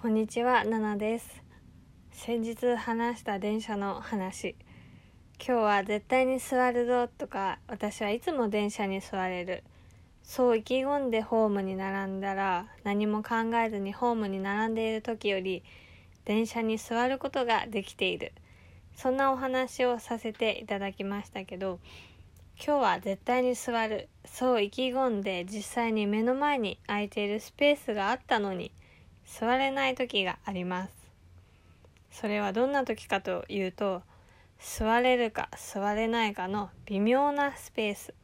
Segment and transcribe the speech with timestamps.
[0.00, 1.42] こんにちは、ナナです。
[2.10, 4.56] 先日話した電車の話。
[5.38, 9.62] 今日は絶対に座るぞとか、私はいつも電車に座れる。
[10.22, 15.62] そう意気込んでホームに並んだら、何も考えずにホームに並んでいる時より、
[16.24, 18.32] 電車に座ることができている。
[18.96, 21.78] そんなお話をさせていただきましたけど、
[22.56, 24.08] 今日は絶対に座る。
[24.24, 28.72] そう意気込んで実際に目の前に空いているスペースがあったのに、
[29.38, 30.92] 座れない時があります。
[32.10, 34.02] それはどんな時かというと
[34.58, 38.14] 座れるか座れないかの微妙なスペース。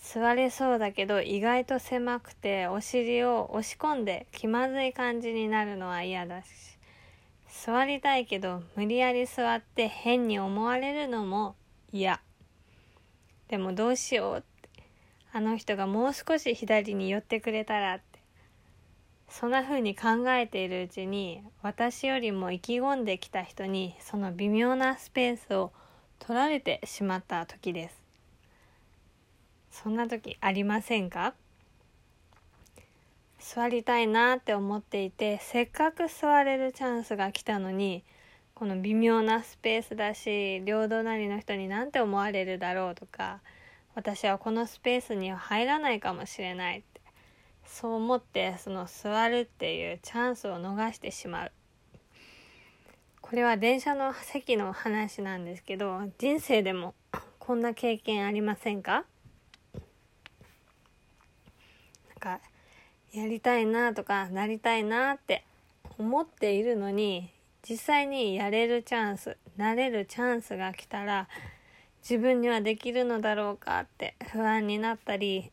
[0.00, 6.48] 座れそうだけど意外と狭くてお尻を押し込んで気まずい感じになるのは嫌だし
[7.48, 11.56] 座りたいけど無理やり座って変に思われるのも
[11.92, 12.20] 嫌。
[13.48, 14.68] でもどうしようって
[15.32, 18.15] あの人がもう少し左に寄ってくれたらって
[19.28, 25.72] そんな風に考えているうちに私よりも意気込んできた人にその微妙なスペースを
[26.18, 27.96] 取られてしまった時です。
[29.70, 31.34] そんな時ありませんか？
[33.38, 38.02] 座りたいなって思っていてせっかく座れるチャンスが来たのに
[38.54, 43.40] この微妙なスペースだし両隣の人に何て思われるだろうとか
[43.94, 46.78] 私はこのスペースには入らないかもしれない。
[46.78, 46.95] って
[47.66, 51.52] そう思ってその座るっていうチャンスを逃してしまう。
[53.20, 56.94] これは電車の席の話なんですけど人生でも
[57.40, 59.04] こんな経験ありませんか？
[62.08, 62.40] なんか
[63.12, 65.44] やりたいなとかなりたいなって
[65.98, 67.30] 思っているのに
[67.68, 71.28] 実際にやれるチャンスなれるチャンスが来たら
[72.00, 75.50] 自分にはできるのだろうかって不安になったり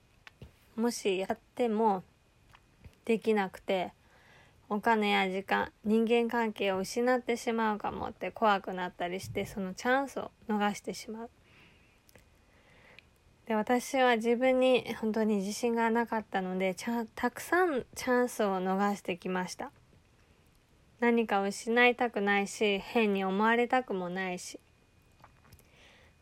[0.76, 2.04] もしやっても
[3.06, 3.94] できなくて
[4.70, 11.30] お金や時間人間関係を失ってしまうかもって怖くなったりしてそのチャンスを逃してしまう。
[13.46, 16.76] で私は自分に本当に自信がなかったので
[17.16, 19.72] たくさんチャンスを逃してきました
[21.02, 24.62] 何かを失いたくないし変に思われたくもないし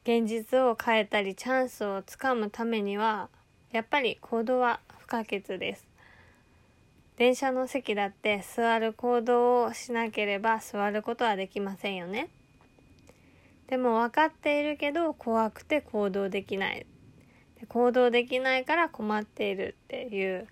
[0.03, 3.29] 現実を変えたりチャンスをつかむためには
[3.71, 5.87] やっぱり行動は不可欠です。
[7.17, 12.29] 電車の席だって座る行動をしなければ座ることはできませんよね。
[13.67, 16.85] でも分かっているけど怖くて行動できない。
[17.67, 20.47] 行動できないから困っているっていう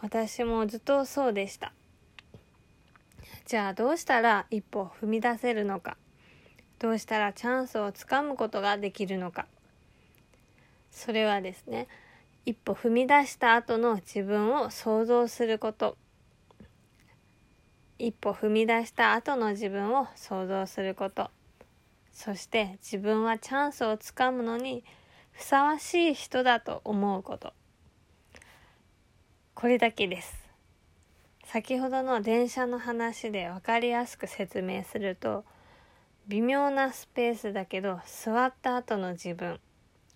[0.00, 1.72] 私もずっとそうでした。
[3.46, 5.96] じゃあどうしたら一歩踏み出せるのか。
[6.78, 9.46] どうしたらチャンスをつかむことができるのか。
[10.90, 11.86] それはですね
[12.46, 15.96] 一歩踏み出した後の自分を想像すること。
[17.98, 21.30] 一歩踏み出した後の自分を想像すること。
[22.12, 24.84] そして自分はチャンスをつかむのに
[25.32, 27.54] ふさわしい人だと思うこと。
[29.54, 30.44] これだけです。
[31.46, 35.44] 先ほどの電車の話で分かりやすく説明すると
[36.26, 39.60] 微妙なスペースだけど座った後の自分。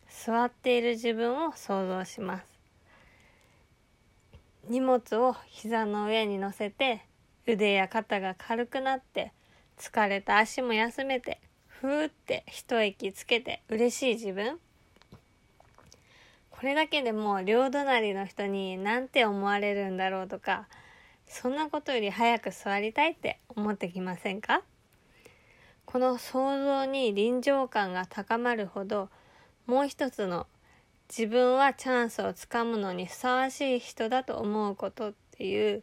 [0.08, 2.44] 座っている自分を想像します。
[4.68, 7.04] 荷物を膝の上に乗せて
[7.46, 9.32] 腕や肩が軽くなって
[9.78, 14.58] 疲れた足も休めてふーって一息つけて嬉しい自分。
[16.50, 20.66] これだけでも両隣の人に何て思われるんだろうとか
[21.26, 24.62] そんなことより早く座りたいって思ってきませんか？
[25.86, 29.08] この想像に臨場感が高まるほど
[29.68, 30.46] もう一つの
[31.10, 35.82] 自分はチャンスをつかむのにふさわしい人だと思うことっていう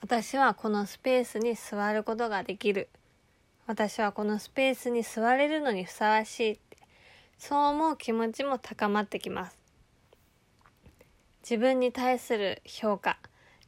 [0.00, 2.88] 私はこのスペースに座ることができる。
[3.66, 6.78] 私はこのスペースに座れるのにふさわしいって
[7.36, 9.58] そう思う気持ちも高まってきます。
[11.42, 13.18] 自分に対する評価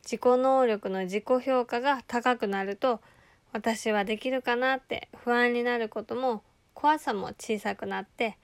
[0.03, 3.03] 自己能力の自己評価が高くなると
[3.53, 6.43] 私はできるかなって不安になることも
[6.75, 8.37] 怖さも小さくなって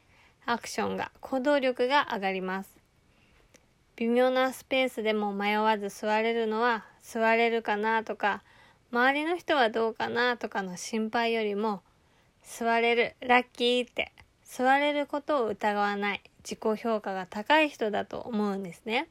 [0.47, 2.79] アクションが行動力が上がります。
[3.97, 8.43] 微妙なスペースでも迷わず座れるのは座れるかなとか
[8.93, 11.83] 周りの人はどうかなとかの心配よりも
[12.43, 14.13] 座れるラッキーって
[14.45, 19.09] 座れることを疑わない自己評価が高い人だと思うんですね。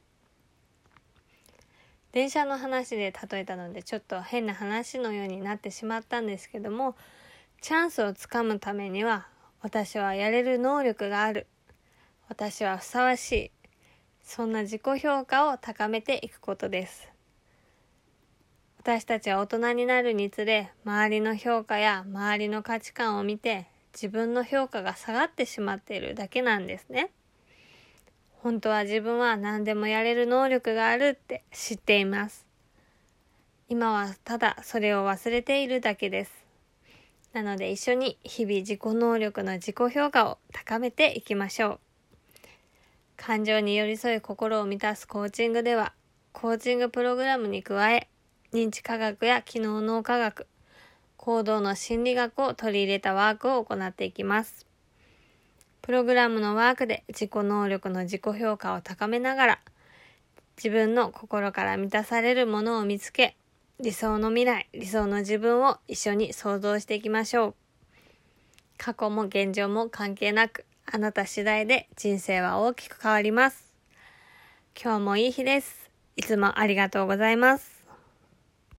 [2.12, 6.96] 電車の話で例えたのでちょっと変な話のようになってしまったんですけども
[7.60, 9.26] チャンスをつかむためには
[9.62, 11.46] 私はやれる能力がある
[12.28, 13.50] 私はふさわしい
[14.22, 17.10] そんな自己評価を高めていくことです
[18.80, 27.10] 私たちは大人になるにつれ、周りの評価や周りの価値観を見て、自分の評価が下がってしまっているだけなんですね。
[28.38, 32.46] 本当は自分は何でもやれる能力があるって知っています。
[33.68, 36.32] 今はただそれを忘れているだけです。
[37.32, 41.80] なので一緒に日々自己能力の自己評価を高めていきましょう。
[43.16, 45.92] 感情に寄り添い心を満たすコーチングでは、
[46.32, 48.08] コーチングプログラムに加え、
[48.52, 50.48] 認知科学や機能脳科学、
[51.16, 54.66] 行動の心理学を取り入れたワークを行っていきます。
[55.82, 59.60] プログラムのワークで自己能力の自己評価を高めながら、
[60.56, 63.36] 自分の心から満たされるものを見つけ、
[63.82, 67.54] 理想の未来、理想の自分を一緒に想像していきましょう。
[68.76, 73.72] 過去も現状も関係なく、あなた次第で人生は大きく変わります。
[74.78, 75.90] 今日もいい日です。
[76.16, 77.79] いつもありがとうございます。